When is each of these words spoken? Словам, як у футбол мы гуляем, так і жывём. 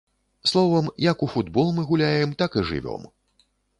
Словам, 0.51 0.87
як 1.11 1.21
у 1.27 1.29
футбол 1.33 1.67
мы 1.77 1.85
гуляем, 1.91 2.33
так 2.41 2.51
і 2.63 2.65
жывём. 2.71 3.01